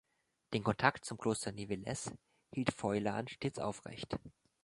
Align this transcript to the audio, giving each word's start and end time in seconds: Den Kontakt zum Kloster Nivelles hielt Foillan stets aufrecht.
Den 0.55 0.63
Kontakt 0.63 1.05
zum 1.05 1.19
Kloster 1.19 1.51
Nivelles 1.51 2.11
hielt 2.53 2.73
Foillan 2.73 3.27
stets 3.27 3.59
aufrecht. 3.59 4.17